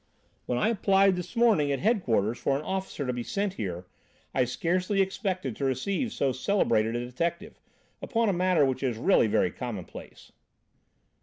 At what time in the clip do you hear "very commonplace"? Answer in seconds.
9.27-10.31